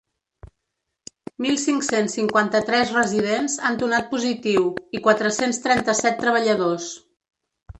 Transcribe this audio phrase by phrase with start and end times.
[1.45, 4.67] Mil cinc-cents cinquanta-tres residents han donat positiu
[4.99, 6.91] i quatre-cents trenta-set treballadors.